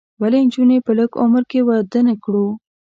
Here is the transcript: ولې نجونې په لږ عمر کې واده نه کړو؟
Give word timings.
ولې 0.21 0.39
نجونې 0.45 0.77
په 0.85 0.91
لږ 0.99 1.11
عمر 1.21 1.43
کې 1.51 1.59
واده 1.67 1.99
نه 2.07 2.15
کړو؟ 2.23 2.45